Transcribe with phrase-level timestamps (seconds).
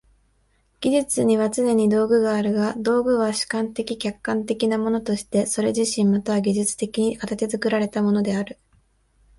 [0.79, 8.57] 技術にはつねに道具があるが、道具は主観的・客観的なものとしてそれ自身また技術的に形作られたものである。